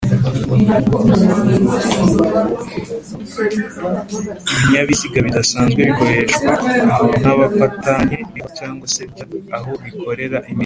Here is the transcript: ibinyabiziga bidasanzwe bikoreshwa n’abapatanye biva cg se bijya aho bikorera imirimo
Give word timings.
ibinyabiziga 4.55 5.19
bidasanzwe 5.27 5.79
bikoreshwa 5.89 6.51
n’abapatanye 7.23 8.17
biva 8.33 8.49
cg 8.57 8.79
se 8.93 9.01
bijya 9.11 9.25
aho 9.57 9.71
bikorera 9.83 10.37
imirimo 10.51 10.57